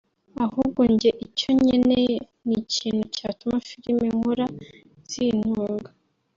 [0.45, 2.15] Ahubwo njye icyo nkeneye
[2.47, 4.45] ni ikintu cyatuma filime nkora
[5.11, 5.89] zintunga